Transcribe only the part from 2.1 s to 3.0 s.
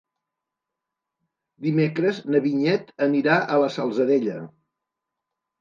na Vinyet